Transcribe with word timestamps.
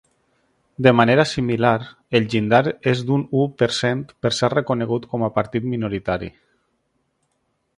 De 0.85 0.91
manera 0.99 1.25
similar, 1.31 1.73
el 2.19 2.25
llindar 2.35 2.61
és 2.93 3.03
d'un 3.09 3.25
u 3.41 3.45
per 3.63 3.67
cent 3.81 4.01
per 4.25 4.33
ser 4.39 4.49
reconegut 4.55 5.07
com 5.13 5.27
a 5.29 5.31
partit 5.37 5.69
minoritari. 5.75 6.31